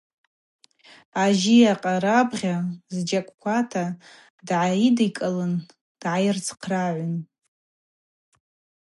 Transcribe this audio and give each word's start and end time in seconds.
Ажьи 1.23 1.59
акъарабгьа 1.73 2.55
зджьакӏквата 2.93 3.85
дгӏайыдикӏылын 4.37 5.53
дгӏайцйырхърагӏун. 5.99 7.15